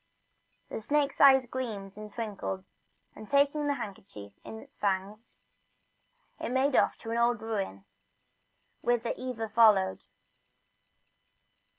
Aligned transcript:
The 0.69 0.81
snake's 0.81 1.21
eyes 1.21 1.45
gleamed 1.45 1.95
and 1.95 2.11
twinkled, 2.11 2.65
and 3.15 3.29
taking 3.29 3.67
the 3.67 3.75
handkerchief 3.75 4.33
into 4.43 4.61
his 4.61 4.75
fangs, 4.75 5.35
he 6.39 6.49
made 6.49 6.75
off 6.75 6.97
to 7.01 7.11
an 7.11 7.19
old 7.19 7.39
ruin, 7.43 7.85
whither 8.81 9.13
Eva 9.15 9.47
followed. 9.47 10.01